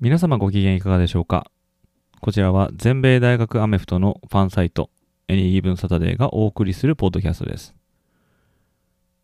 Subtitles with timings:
[0.00, 1.50] 皆様ご機嫌いかがでしょうか？
[2.20, 4.90] こちらは全米大学アメフトのファンサイト
[5.26, 7.74] Any Even Saturday がお送りするポッドキャストです。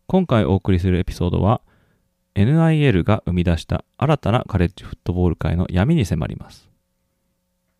[0.05, 1.61] 今回お送りするエピソードは
[2.35, 6.67] NIL が生み出した新たなカレッジフットボール界の闇に迫ります。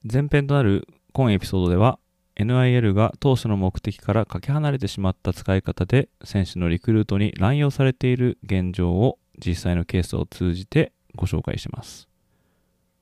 [0.09, 1.99] 前編となる今エピソードでは
[2.37, 12.07] NIL が当初の目的からかけ離れてしまった使い方で選手のリクルートに乱用されている現状を実際のケースを通じてご紹介します。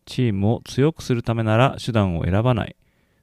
[0.06, 2.76] チームを強くするためなら手段を選ばない。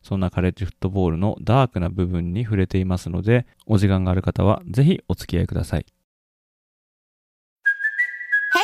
[0.02, 5.86] そんなカレッジフットボールのダークな部分に触れていますので、お時間がある方はぜひお付き合いください。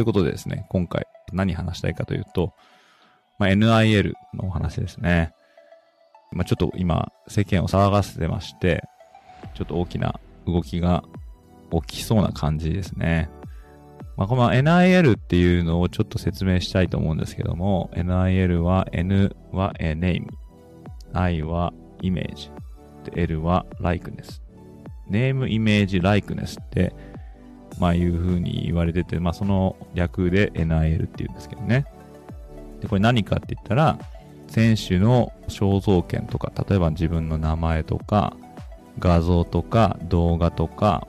[0.00, 2.54] ということでですね、今回何話したいかというと、
[3.38, 5.34] まあ、NIL のお話ですね。
[6.32, 8.82] まあ、ちょっと今、世間を騒がせてまして、
[9.52, 11.04] ちょっと大きな動きが
[11.86, 13.28] 起きそうな感じですね。
[14.16, 20.28] まあ、この NIL っていうのをちょっと説明したいと思うんですけども、NIL は N は name、
[21.12, 22.50] I は image、
[23.14, 24.40] L は likeness。
[25.10, 26.94] ネーム、イメージ、ライクネスって、
[27.80, 31.86] まあいうふうに言われてて、まあその略で NIL っていうんですけどね。
[32.80, 33.98] で、これ何かって言ったら、
[34.48, 38.36] 選手の肖像権とか、例えば自分の名前とか、
[38.98, 41.08] 画像とか動画とか、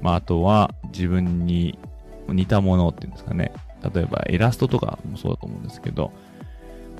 [0.00, 1.78] まああとは自分に
[2.28, 3.52] 似たものっていうんですかね。
[3.94, 6.10] 例えばイラストとかもそうだと思うんですけど、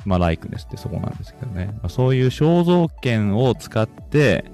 [0.04, 1.70] まあライクネスってそこなんですけどね。
[1.76, 4.44] まあ、そういう肖像権を使って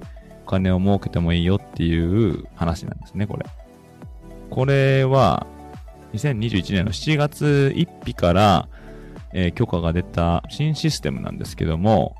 [0.45, 3.45] お金を儲けてもいいよっていう話なんですね、これ。
[4.49, 5.47] これは、
[6.13, 8.67] 2021年の7月1日から、
[9.33, 12.15] えー、許可が出た新システムなんですけども、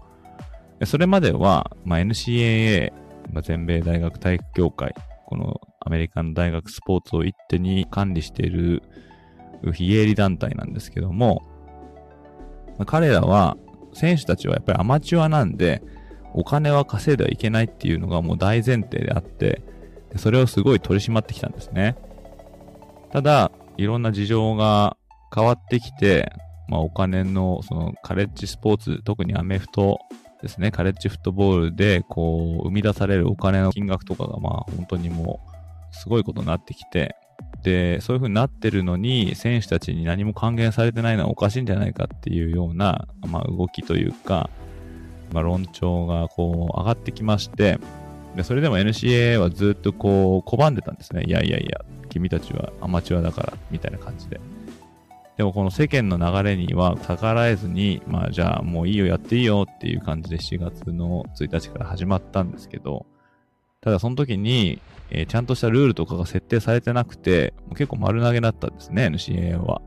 [0.85, 2.93] それまでは、まあ、NCAA、
[3.33, 4.93] まあ、全米大学体育協会、
[5.25, 8.83] このアメリカの大学スポーツを一手に管理している
[9.73, 11.43] 非営利団体なんですけども、
[12.77, 13.57] まあ、彼らは、
[13.93, 15.81] 選手たちはやっぱりアマチュアなんで、
[16.33, 19.63] お金は稼いではいけないっていうのがもう大前提であって、
[20.15, 21.95] それをすごい取り締まってきたんですね。
[23.11, 24.97] ただ、いろんな事情が
[25.33, 26.31] 変わってきて、
[26.67, 29.99] まあお金の、そのカレッジスポーツ、特にアメフト
[30.41, 35.41] ですね、カレッジフットボールで、こう、生み出されるお金の金額とかが、まあ本当にも
[35.91, 37.15] う、すごいことになってきて、
[37.63, 44.49] で、そういう風になってるのに、選手たちに何も還元されてないのはおかしいんじゃないかっていうような、まあ動きというか、
[45.33, 47.79] まあ論調がこう上がってきまして、
[48.35, 51.23] で、それでも NCA はずっとこう拒んでたんですね。
[51.25, 54.39] いやいやいや、君たちはアマチュアだから、みたいな感じで。
[55.37, 63.05] でもこの世間の流れには逆らえずに、まあじゃあもういいよやっていいよっていう感じで7月の1日から始まったんですけど、
[63.81, 69.81] ただその時に、えー、ちゃんとしたルールとかが設定されてなくて、結構丸投げだったんですね、NCAA は。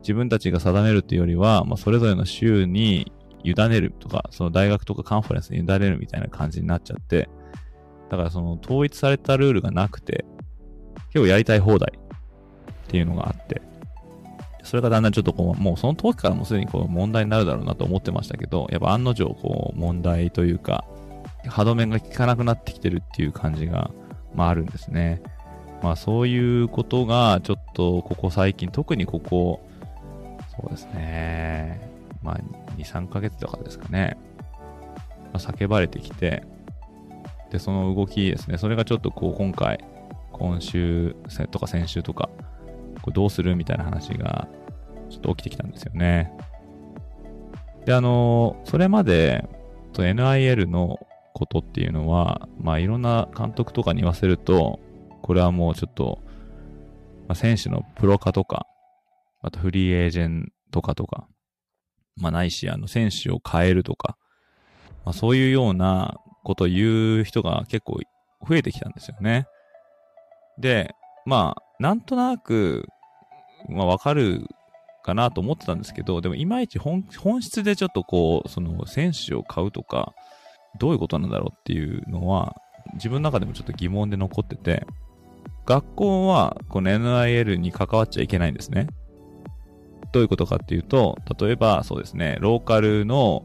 [0.00, 3.12] 自分たちが定めるっていうよりは、まあ、それぞれの州に
[3.44, 7.28] 委ねるとか、その大学とかカンファレンスに委ねるみたいな感じになっちゃって、
[8.12, 10.26] だからその統一されたルールがなくて、
[11.14, 13.62] 結構やりたい放題っていうのがあって、
[14.62, 20.84] それがだんだんちょっとこう、もうその時からもうすでにこう問題になるだろうなと思ってましたけど、やっぱ案の定こう問題というか、
[21.46, 23.90] 歯止めが効かなくなってきてるっていう感じが、
[24.34, 25.22] まああるんですね。
[25.82, 29.66] まあそういうことがちょっとここ最近、特にここ、
[30.54, 31.80] そうですね、
[32.22, 32.36] まあ
[32.76, 34.18] 2、3ヶ月とかですかね、
[35.32, 36.44] まあ、叫ばれてきて、
[37.52, 39.84] で、その動きですね、それがちょっとこう今回、
[40.32, 41.14] 今週
[41.50, 42.30] とか先週とか、
[43.02, 44.48] これどうするみたいな話が
[45.10, 46.32] ちょっと起きてきたんですよね。
[47.84, 49.46] で、あの、それまで、
[49.92, 50.98] NIL の
[51.34, 54.80] ことっていうのは、まあいろんな監督とかに言わせると、
[55.20, 56.20] これはもうちょっと、
[57.28, 58.66] まあ、選手のプロ化とか、
[59.42, 61.28] あとフリーエージェント化とか、
[62.16, 64.16] まあないし、あの選手を変えるとか、
[65.04, 68.00] まあそういうようなこと言う人が結構
[68.46, 69.46] 増えてきたんですよね。
[70.58, 70.94] で、
[71.24, 72.86] まあ、なんとなく、
[73.68, 74.46] まあわかる
[75.02, 80.14] かなと思ってたんですけど、でもいまいち本本質でちょっとこう、その選手を買うとか、
[80.78, 82.56] どういうことなんだろうっていうのは、
[82.94, 84.86] 自分の中でもちょっと疑問で残ってて、
[85.66, 88.86] 学校はこの NIL に関わっちゃいけないんですね。
[90.12, 93.44] どういうことかっていうと、例えばそうですね、ローカルの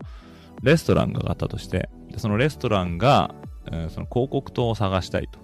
[0.63, 3.33] レストランがあったとして、そのレストランが、
[3.71, 5.39] えー、その広告塔を探したいと。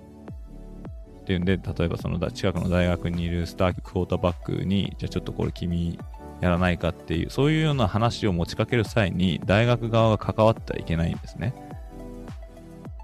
[1.22, 5.98] っていうんで、例えばその近くの大学にいるスタークォーターバックに、じゃあちょっとこれ君
[6.42, 11.54] やらないかっていう、そういうような話を持ちかける際に、大学側が関わってはいけないんですね。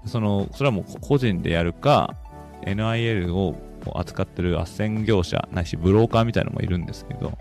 [0.04, 2.14] その、それはもう個人でやるか、
[2.62, 3.56] NIL を
[3.94, 7.38] 扱ってる斡旋業者、ないしブローカーみたいなのもいるんですけど、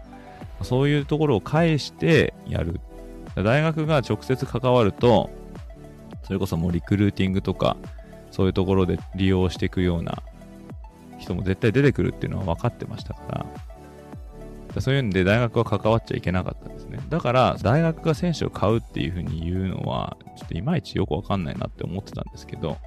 [0.62, 2.80] そういうところを返してやる。
[3.36, 5.30] 大学が直接関わると、
[6.30, 7.76] それこそもうリクルーティングとか、
[8.30, 10.22] そういうところで利用していくような
[11.18, 13.46] 人も絶対出てくるっていうのは分かってましたか
[14.76, 17.00] ら、そういうんで大学は関わっちゃいけなかったんですね。
[17.10, 22.78] だから、大学が選手を買うっていうふうに言うのは、ちょっといまいちよくわかんないなって思ってたんですけど、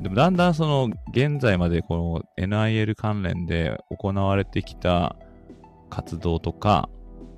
[0.00, 5.14] でもだんだんその、現在までこの NIL 関連で行われてきた
[5.90, 6.88] 活動とか、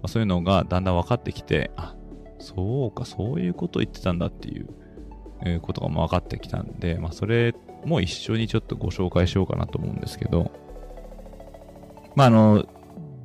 [0.06, 1.97] そういうのがだんだん分かってきて、あ、
[2.39, 4.69] そうか、そういうこと言ってたんだっていう、
[5.62, 7.55] ことが分かってきたんで、まあ、それ
[7.85, 10.53] も一緒にちょっとご紹介しようかなと思うんですけど、
[12.15, 12.65] まあ、あの、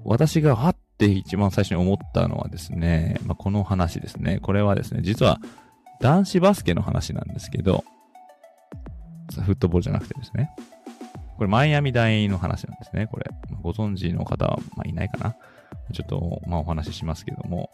[0.03, 4.39] 私がはって一番最初に思ったのはですね、まあ、この話ですね。
[4.41, 5.39] これはですね、実は
[5.99, 7.83] 男子バスケの話なんですけど、
[9.43, 10.51] フットボールじゃなくてですね。
[11.37, 13.29] これ、マイアミ大の話なんですね、これ。
[13.61, 15.35] ご存知の方は、ま、いないかな。
[15.93, 17.69] ちょっと、まあ、お話ししますけども、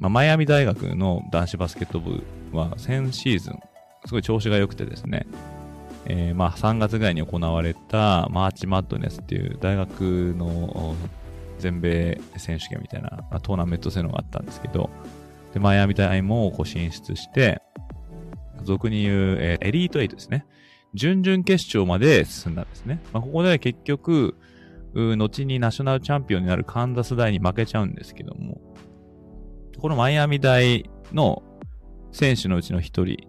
[0.00, 3.58] まあ、マイアミ大学の男子バスケット部は先シーズン、
[4.06, 5.26] すごい調子が良くてですね、
[6.06, 10.96] えー、まあ、3月ぐらいに行われたマーチマッドネスっていう大学の
[11.58, 14.90] 全米選手権みたいな、まあ、トーナメント性のがあったんですけど、
[15.52, 17.60] で、マイアミ大もこう進出して、
[18.62, 20.46] 俗に言う、えー、エリート8ですね。
[20.94, 23.00] 準々決勝まで進んだんですね。
[23.12, 24.36] まあ、ここで結局、
[24.94, 28.60] 後にナショナルチャンピオンになるカンザス大に負けちゃうんですけども、
[29.78, 31.42] このマイアミ大の
[32.10, 33.28] 選手のうちの一人、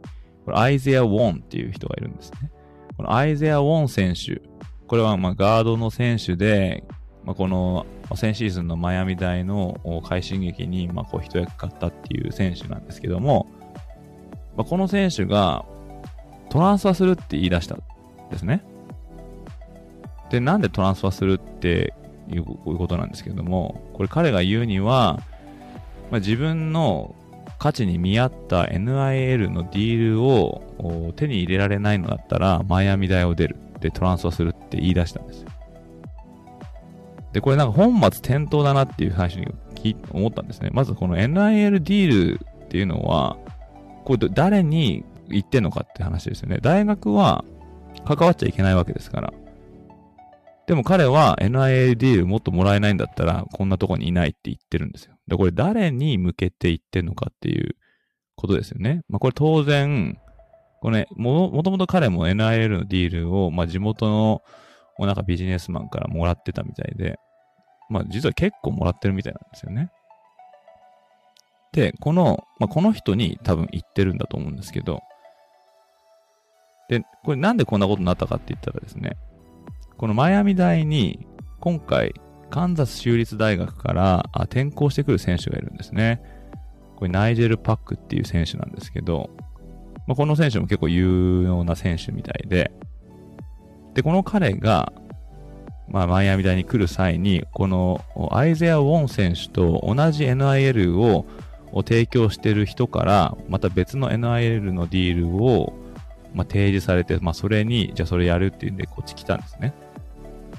[0.50, 2.50] これアイゼア・ウォンっていう人がいるんですね。
[2.98, 4.42] このアイゼア・ウォン選手、
[4.88, 6.84] これはまあガードの選手で、
[7.24, 7.86] まあ、この
[8.16, 13.48] 先シーズンのマイアミ大の快進撃にまあこう一役買ったっていう選手なんですけども、
[14.58, 15.66] まあ、この選手が
[16.50, 17.84] トランスファするって言い出したん
[18.32, 18.66] ですね。
[20.32, 21.94] で、なんでトランスファするって
[22.28, 25.20] いうことなんですけども、これ彼が言うには、
[26.10, 27.14] まあ、自分の
[27.60, 35.50] 価値に見合った NIL のディールを手に入れられないのだったら、マイアミ大を出るってトランスファするって言い出したんですよ。
[37.34, 40.70] で、これなんか本末転倒だなっていう最初に思ったんですね。
[40.72, 43.38] まずこの NIL ディールっていうのは、
[44.06, 46.60] これ誰に言ってんのかって話ですよね。
[46.62, 47.44] 大学は
[48.06, 49.34] 関わっちゃいけないわけですから。
[50.66, 55.16] でも彼は NIL ディールもっともらえないんだったら、こんなとこにいないって言ってるんですよ。
[55.30, 57.76] で、これ誰に向けて言ってんのかっていう
[58.36, 59.04] ことですよね。
[59.08, 60.20] まあこれ当然、
[60.82, 64.42] これ、も、もともと彼も NIL のディールを、まあ地元の、
[64.98, 67.20] なんかビジネスマンからもらってたみたいで、
[67.90, 69.92] まあ実は結構もらってるみたいなんですよね。
[71.74, 75.02] で、この、まあこの人に多分言ってるんだと思うんですけど、
[76.90, 79.16] で、これなんでこんなことになったかって言ったらですね、
[79.98, 81.28] このマイアミ大に
[81.60, 82.14] 今回
[82.50, 86.22] カンザス州立大学から転校してくる選手がいるんですね。
[86.96, 89.30] これナイジェル・パックっていう選手なんですけど、
[90.08, 92.72] まあ、この選手も結構有用な選手みたいで、
[93.94, 94.92] で、この彼が、
[95.88, 101.26] まあ、マイアミ大に来る際に、このアイゼア・ウォン選手と同じ NIL を
[101.84, 105.74] 提供してる人から、また別の NIL のディールを
[106.34, 109.74] まあ、提示されて、まあ、それに、じゃあそれやるっていうんで、こっち来たんですね。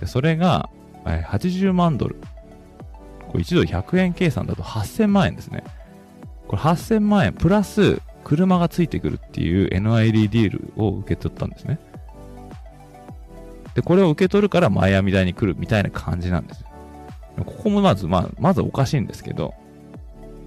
[0.01, 0.69] でそれが、
[1.07, 2.17] えー、80万ドル。
[3.29, 5.65] これ1ドル100円計算だと8000万円ですね。
[6.49, 11.79] これ8000万円プラス車がついてくるっていう NID ディールを受け取ったんですね。
[13.75, 16.65] で、これを受け取るからマイアミ大に来るみたいな感じなんです。
[17.37, 19.55] ここもまず、まあ、まずおかしいんですけど、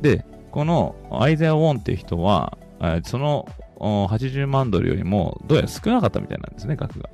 [0.01, 2.57] で、このアイゼア・ウォンっていう人は、
[3.05, 3.47] その
[3.79, 7.09] 80万ドルよりもどうやら少なかったみたいなんですね、額が。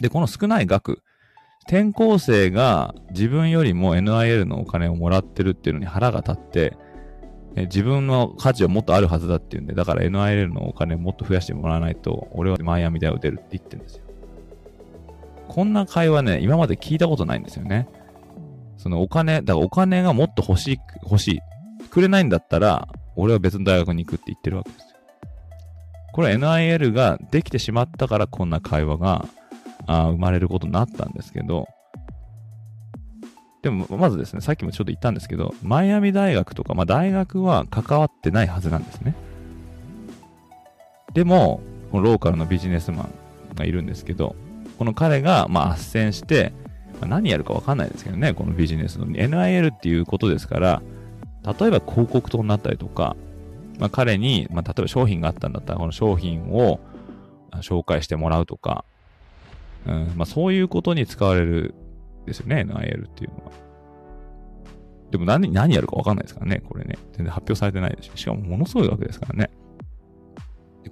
[0.00, 1.02] で、この少ない額、
[1.66, 6.76] 転校生が自分よりも NIL のお金をもらってるっていうのに腹が立って、
[7.56, 14.04] 自分の価値はもっとあるはずだっていうんで、だから NIL のお金をもっと増やしてもらわないと、俺はマイアミ大を出るって言ってるんですよ。
[15.48, 17.88] こんな会話ね、今まで聞いたことないんですよね。
[18.76, 21.40] そのお金、だからお金がもっと欲しい、欲しい。
[21.90, 24.86] くれないんだったら、俺は別の大学に行くって言ってるわけですよ。
[26.12, 29.26] これ NIL ができてしまったからこんな会話が
[29.90, 31.66] あ生まれることになったんですけど、
[33.62, 39.14] でも、まずですね、さっきもちょっと言ったんですけど、マイアミ大学とか、まあ大学は関わってないはずなんですね。
[41.12, 44.36] でも、このローカルのビジネスマンがいるんですけど、
[44.78, 46.52] この彼が、まあ、斡旋して、
[47.00, 50.82] まあ、何やるかわかんないですけどね、このビジネスの NIL っていうことですから、
[51.44, 53.16] 例えば広告塔になったりとか、
[53.78, 56.80] まあ、彼に、まあ、例えば商品があったんだったら、この商品を
[57.56, 58.84] 紹介してもらうとか、
[59.86, 61.74] うんまあ、そういうことに使われる
[62.26, 63.52] ですよね、NIL っていうのは。
[65.10, 66.96] でも何、何やるかわかんないですからね、これね。
[67.12, 69.50] 全然発表されてないですし、しかもものすごい額ですからね。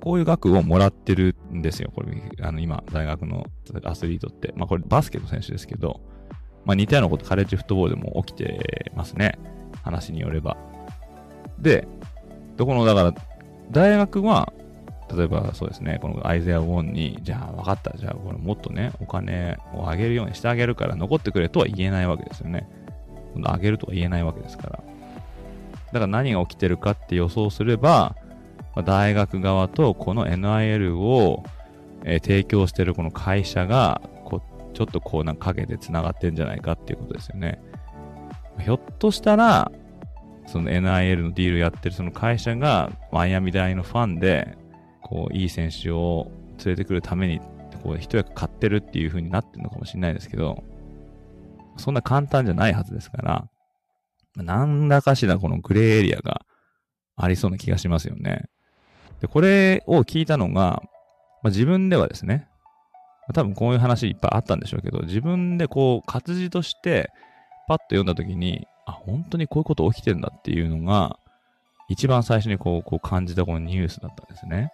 [0.00, 3.46] こういう額をもらってるんですよ、これ、あの、今、大学の
[3.84, 4.52] アスリートって。
[4.56, 6.00] まあ、これバスケの選手ですけど、
[6.64, 9.38] まあ、似たようなことカレッジフットボールでも起きてますね。
[9.82, 10.56] 話によれば。
[11.58, 11.88] で、
[12.56, 13.14] どこの、だから、
[13.70, 14.52] 大学は、
[15.14, 22.68] 例えばそうですね、このアイゼア・ウォンに、じゃあ分かった、じゃあこれもっとね、お金をあげるようにしてあげるから残ってくれとは言えないわけですよね。
[23.44, 24.80] あげるとは言えないわけですから。
[25.92, 28.16] だから何が起きてるかって予想すれば、
[28.84, 31.44] 大学側とこの NIL を、
[32.04, 34.02] え、提供してるこの会社が、
[34.74, 37.60] ちょっとこうなんか影で繋がってんじゃないかっていうことですよね。
[38.60, 39.72] ひょっとしたら、
[40.46, 44.56] その NIL のディールやってるその会社がマイアミ大のファンで、
[45.08, 46.30] こう、いい選手を
[46.64, 47.40] 連れてくるために、
[47.82, 50.62] こう、一役買ってるっていう風になってるのかもしれないですけど、
[51.76, 53.48] そんな簡単じゃないはずですから、
[54.36, 56.42] 何らかしらこのグレーエリアが
[57.16, 58.44] ありそうな気がしますよね。
[59.20, 60.82] で、これを聞いたのが、
[61.42, 62.48] まあ、自分ではですね、
[63.34, 67.10] 多分こういう話いっぱいあったんでしょうけど、自分でこう活字として
[67.66, 71.18] パッと読んだ時に、あ、本当にこういうこと起きてんだっていうのが、
[71.88, 74.72] 一番最初にこうこう感じたこのニュースだったんですね。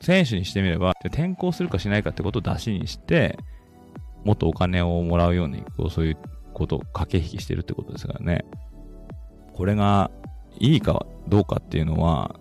[0.00, 3.38] 選手にしてみれば、転校するかしないかってことを出しにして、
[4.24, 6.16] もっとお金をもらうように、こうそういう
[6.54, 8.44] ことを駆け引きしてるってことですからね。
[9.54, 10.10] これが
[10.60, 12.38] いいかどうかっていうのは、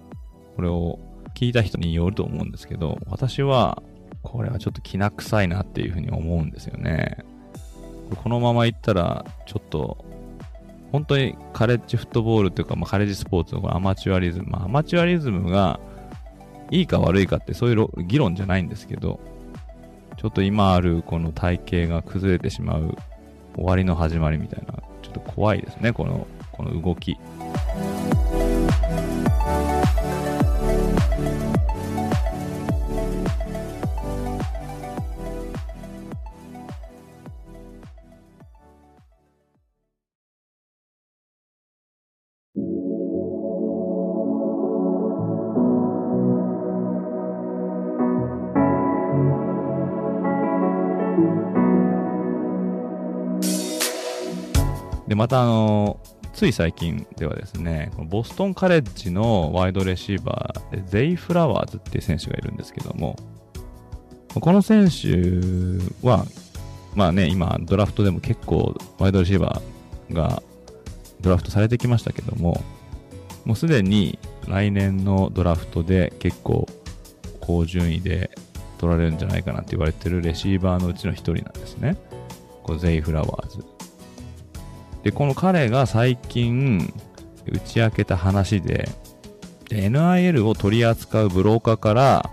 [0.56, 1.00] これを
[1.36, 3.82] 聞いた人によると思うんですけど、私は、
[4.24, 7.24] これはちょっときな臭いなっていうふうに思うんですよね。
[8.24, 10.06] このままいったら、ちょっと、
[10.92, 15.80] 本当にカレッジフットボールというか、まあ、カレッジスポーツのこのアマチュアリズム、まあ、アマチュアリズムが
[16.72, 19.20] いいか悪いかってそういう議論じゃないんですけど、
[20.18, 22.98] ちょっと今あるこの体型が崩れてしまう
[23.56, 27.18] 終わりの始まりみたいな、ちょっと怖いですね、この、この動き。
[55.18, 56.00] またあの、
[56.32, 63.16] つい最近ではですね、このボストンカレッジのワイドレシーバーで、ゼイ・フラワーズっていう選手がいるんですけども、
[64.40, 65.08] この選手
[66.08, 66.24] は、
[66.94, 70.44] まあね、今、ドラフトでも結構ワイドレシーバーが
[71.20, 72.62] ドラフトされてきましたけども、
[73.44, 76.68] もうすでに来年のドラフトで結構
[77.40, 78.30] 高順位で
[78.78, 81.98] 取られるんじゃないかなって言われてるレシーバーのうちの一人なんですね。
[82.62, 83.77] こうゼイ・フラワーズ。
[85.08, 86.94] で、この彼が最近
[87.50, 88.90] 打ち明けた話で、
[89.70, 92.30] で NIL を取り扱うブローカーから、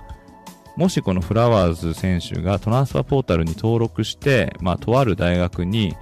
[0.76, 5.94] もしこのフラワーズ選手がトランスファーポータルに登録して、まあ、とある大学に、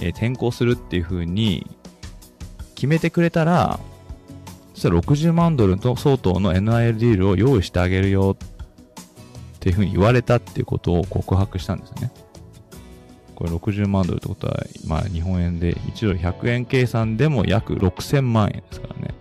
[0.00, 1.70] え、転校するっていう風に
[2.74, 3.78] 決めてくれたら、
[4.72, 12.10] そしたら60万ドルの相当の NIL ディールを用意してあげるよっていう風に言われたっていうことを告白したんですね。
[13.34, 19.14] これ60万ドルってことは、まあ日本円で1ドル100円計算でも約6000万円ですからね。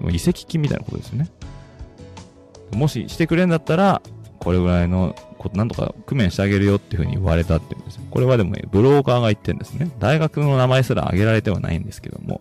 [0.00, 1.30] もう移籍金みたいなことですよね。
[2.72, 4.02] もししてくれんだったら、
[4.38, 8.02] これぐらいのことなんとか工面してあげるよっていうふうに言われたっていうんですよ。
[8.10, 9.90] これはでも、ブローカーが言ってるんですね。
[9.98, 12.40] 大学の名前すら挙げられてはないんですけども。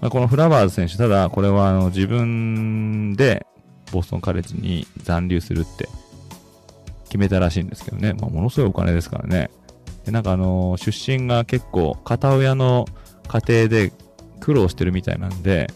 [0.00, 3.46] まあ、このフラワーズ選手、ただこれはあの自分で
[3.92, 5.88] ボストンカレッジに残留するって
[7.08, 8.12] 決めたらしいんですけどね。
[8.14, 9.50] まあ、ものすごいお金ですからね。
[10.04, 12.86] で、なんかあの、出身が結構片親の
[13.28, 13.92] 家庭で
[14.40, 15.70] 苦労してるみたいなんで、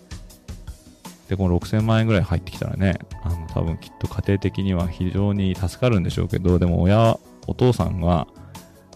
[1.28, 8.26] で、この6000万円ぐらい入ってきたらね、あの、多分きっと家庭的には非常に助かるんでしょうけど、でも親、お父さんが、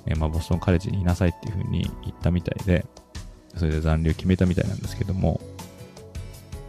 [0.06, 2.84] えーまあ、ボストンカレッジにいなさいっていう風に言ったみたいで、
[3.56, 5.40] それで残留決めたみたいなんですけども、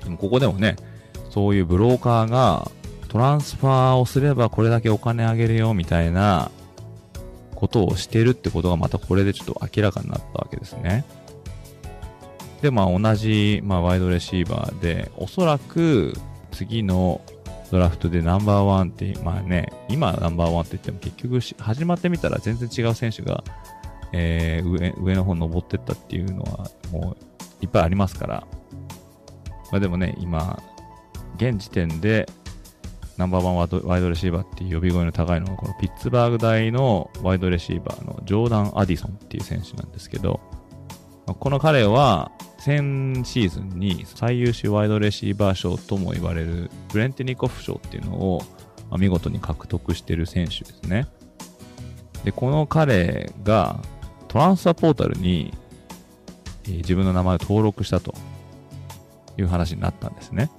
[0.03, 0.77] でもここでもね、
[1.29, 2.71] そういうブローカーが
[3.07, 6.51] トランスファーをすればこれだけお金あげるよみたいな
[7.55, 11.05] ことをしてるってことがまたこれでちょっと明らかになったわけですね。
[12.61, 16.13] で、まあ同じ、まあ、ワイドレシーバーで、おそらく
[16.51, 17.21] 次の
[17.71, 23.43] ドラフトでナンバーワンって、まあね、今ナンバーワンって言っても結局始まってみたら全然違う選手が、
[24.13, 27.17] えー上、上の方に登ってったっていうのはもう
[27.61, 28.47] いっぱいありますから。
[29.71, 30.61] まあでもね、今、
[31.35, 32.27] 現時点で
[33.17, 40.39] ナンバーワンワイドワイドレシーバーっていう呼び声の高いのが、このピッツバーグ大のワイドレシーバーのジョーダン・アディソンっていう選手なんですけど、
[41.25, 48.41] この彼は先シーズンに最優秀ワイドレシーバー賞とも言われるブレンティニコフ賞っていうのを
[48.97, 51.07] 見事に獲得してる選手ですね。
[52.23, 53.81] で、この彼が
[54.27, 55.53] トランスファポータルに、
[56.65, 58.13] 自分の名前を登録したと
[59.37, 60.51] いう話になったんですね。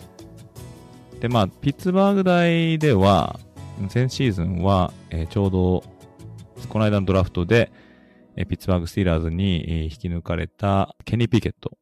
[1.20, 3.38] で、まあ、ピッツバーグ大では、
[3.88, 5.84] 先シーズンは、えーちょうど、
[6.68, 7.72] この間のドラフトで、
[8.36, 11.76] えーピッツバーグスティーラーズに、えー引き抜かれたケニー・ピケット。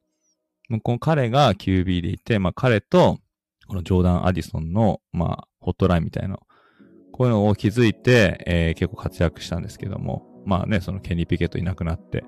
[0.68, 3.18] もうこの彼が QB でいて、まあ彼と、
[3.68, 6.38] このジョーダン・アディソンの、まあ、ホットラインみたいな、
[7.12, 12.24] こういうのを築いて、えー結構活躍したんですけども、まあね、そのケニー・ピケットいなくなって。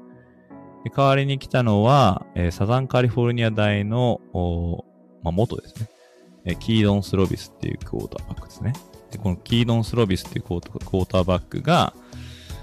[0.85, 4.85] で代わりに来たのは、えーサザンカリフォルニア大の、お
[5.23, 5.89] まあ元ですね。
[6.49, 8.73] えキードン・スロビスっていうクォーターバックですね。
[9.11, 11.95] で、このキードン・スロビスっていうクォータークォーターバックが、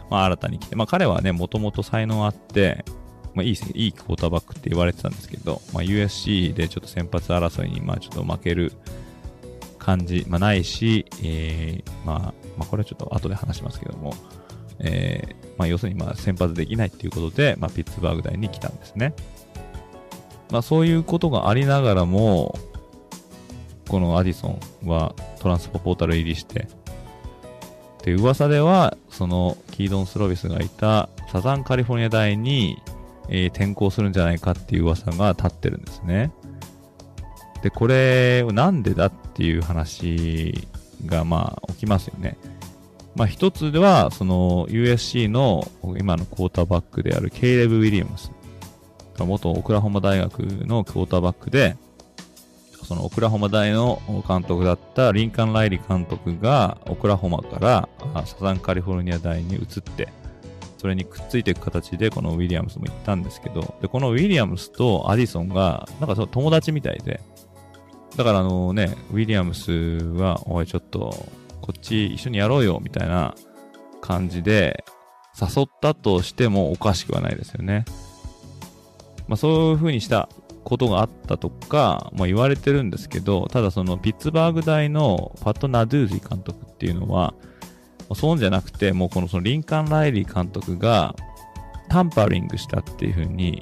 [0.09, 2.83] まあ新たに来て、まあ彼はね、もともと才能あって、
[3.35, 8.73] まあいい、いいクォーターバックって言われてたんですけど、まあ USC でちょっと先発争いに、まあちょっと負ける
[9.77, 12.19] 感じ、まあないし、えー、まあ、
[12.57, 14.15] まあこれはちょっと後で話しますけども、
[14.79, 19.13] えー、まあ要するにまあ先発できないっていうことで、まあピッツバーグ大に来たんですね。
[20.51, 22.57] まあそういうことがありながらも、
[23.87, 26.67] このアディソンはトランスファーポータル入りして、
[28.03, 32.81] で、噂では、そのキードン・スロビスがいたサザンカリフォルニア大に、
[33.29, 36.31] えー転校するんじゃないかっていう噂が立ってるんですね。
[37.63, 40.67] で、これ、なんでだっていう話
[41.07, 42.37] が、まあ、起きますよね。
[43.15, 45.67] まあ、一つでは、その USC の
[45.97, 48.31] 今のクォーターバックであるケイレブ・ウィリアムス。
[49.17, 51.75] 元オクラホマ大学のクォーターバックで、
[52.85, 57.89] そのオクラホマ大の監督だったリンカン・ライリー監督がオクラホマから
[58.25, 60.09] サザンカリフォルニア大に移って、
[60.77, 67.21] それにくっついていく形でこのウィリアムスも行ったんですけど、で、このウィリアムスとアディソンが、なんかその友達みたいで、
[68.15, 71.27] だからあのね、ウィリアムスは、おいちょっと、
[71.61, 73.33] こっち一緒にやろうよ、みたいな
[73.99, 74.85] 感じで、
[75.41, 77.83] 誘ったとしてもおかしくはないですよね。
[79.27, 80.29] まあそういう風にした
[80.65, 87.33] ことがあったとか、まあ言われてるんですけど、ただそのピッツバーグ大のパット・ナドゥージ監督っていうのは、
[88.13, 91.15] そうじゃなくて、もうこのそのリンカン・ライリー監督が
[91.89, 93.61] タンパリングしたっていう風に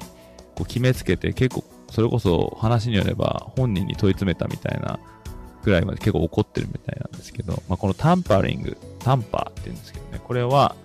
[0.54, 4.98] こう決めつけて結構それこそ話によれば本人に問い詰めたみたいな
[5.62, 10.76] ぐらいまで結構怒ってるみたいなんですけど、まあ、このタンパリング、タンパーって言うんですけどね、これは、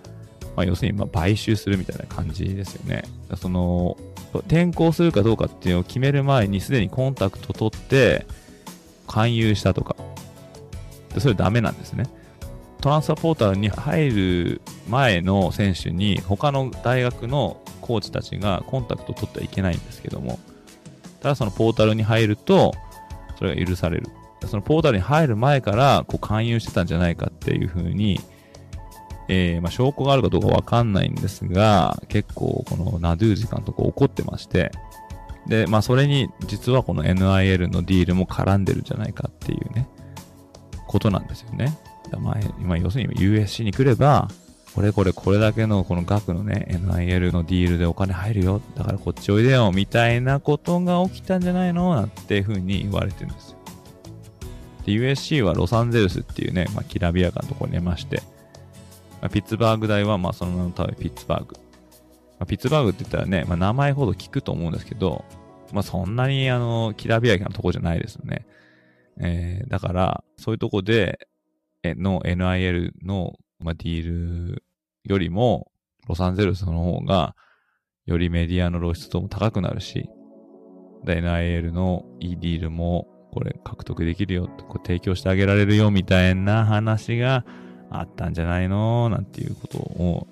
[0.56, 3.04] まあ、要するにまあ買収するみたいな感じですよね。
[3.36, 3.96] その、
[4.38, 8.26] 転校するかどうかっていうのを決める前にすでにコンタクト取って
[9.06, 9.96] 勧誘したとか。
[11.12, 12.04] でそれダメなんですね。
[12.80, 20.38] トランスファーポータルに入る前の選手に他の大学のコーチたちがコンタクト取ってはいけないんですけども、
[21.20, 22.72] ただそのポータルに入ると、
[23.38, 24.06] それが許される。
[24.46, 28.20] そのポータルに入る前からこう勧誘してたんじゃないかっていうふうに、
[29.32, 34.72] えーまあ、証拠があるかどうかわかんないんですが、結構このナドゥージ監督怒ってまして、
[35.46, 39.88] で、まあそれに実はこの NIL のディールも絡んでるんじゃないかっていうね、
[40.88, 41.78] ことなんですよね。
[42.18, 44.28] まあ、今要するに USC に来れば、
[44.74, 48.60] これこれこれだけのこの額のね、NIL のディールでお金入るよ。
[48.74, 51.94] だからこっちおいでよ、みたいなことが起きたんじゃないの？
[51.94, 53.58] なんていうふうに言われてるんですよ。
[54.86, 58.22] で、USC はロサンゼルスっていうね、まあ、きらびやかなところにいまして、
[59.20, 61.54] まあ、ピッツバーグ大はまあその名の通りピッツバーグ。
[62.38, 65.24] まあ、ピッツバーグって言ったらね、まあ、名前ほど聞くと思うんですけど、
[65.72, 68.46] まあそんなにあの、きらびやかなとこじゃないですよね。
[69.20, 71.28] えー、だから、そういうとこで、
[71.82, 74.64] えの NIL の、まあ、ディール
[75.04, 75.70] よりも、
[76.08, 77.36] ロサンゼルスの方が、
[78.06, 80.08] よりメディアの露出度も高くなるし、
[81.04, 87.44] NIL の e ディールも、これ獲得できるよ、こう提供してあげられるよ、みたいな話が
[87.90, 89.08] あったんじゃないの？
[89.08, 90.26] なんていうことを、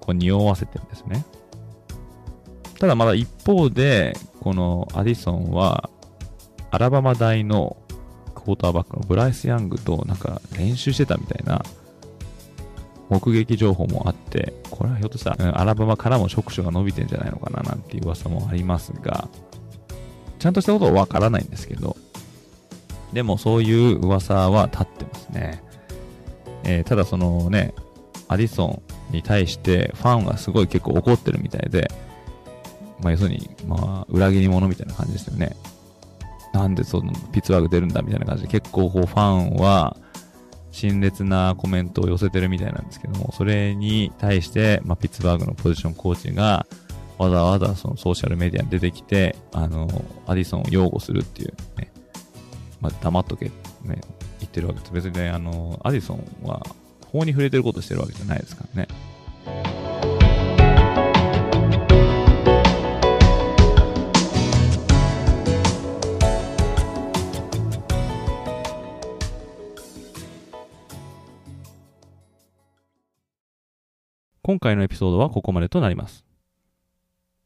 [0.00, 1.24] こう匂わせてるんですね。
[2.78, 5.88] ただまだ一方で、このアディソンは、
[6.70, 7.76] アラバマ大の
[8.34, 11.64] クォーターバックのブライス・ヤングとなんか練習してたみたいな
[13.08, 19.28] 目撃情報もあって、これはひょっとしたら、アラバマからも触手が伸びてんじゃないのかななんていう噂もありますが、
[20.40, 21.96] ちゃんとしたことはわからないんですけど、
[23.12, 25.62] でもそういう噂は立ってますね。
[26.64, 27.74] えー、ただそのね、
[28.28, 31.90] アディソンに対してファンがすごい結構怒ってるみたいで、
[33.00, 35.56] まあ、要するに、まあ、裏切り者みたいな感じですよね。
[36.52, 39.96] なんでそのピッツバーグ出るんだみたいな感じで結構こうファンは
[40.70, 46.66] 辛烈なコメントを寄せてるみたいなんですけども、それに対して、まあ、ピッツバーグのポジションコーチが
[47.18, 49.88] わざわざそのソーシャルメディアに出てきて、あの、
[50.26, 51.92] アディソンを擁護するっていうね、
[52.80, 53.52] まあ、黙っとけ、ね、
[54.54, 54.92] ってるわけです。
[54.92, 56.64] 別にね、あの、アディソンは
[57.06, 58.88] 法に触れてることしてるわけじゃないですからね。
[74.42, 76.24] 今回のエピソードはここまでとなります。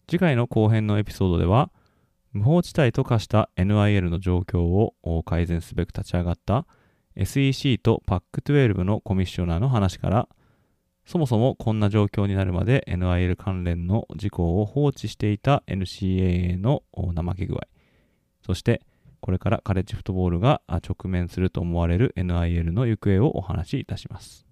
[0.09, 1.71] 次回の後編のエピソードでは、
[2.33, 6.67] 無法地帯と化した NIL の状況を改善すべく立ち上がった
[7.19, 10.29] SEC と PAC12 のコミッショナーの話から、
[11.05, 17.61] そもそもこんな状況になるまで NIL 関連の事項を放置していた NCAA の怠け具合、
[18.45, 18.83] そして
[19.21, 24.47] これからカレッジフットボールが直面すると思われる NIL の行方をお話しいたします。